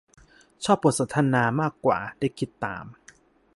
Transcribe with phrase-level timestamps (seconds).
[0.63, 2.85] ชอบบทสนทนามากกว่า ได้คิดตาม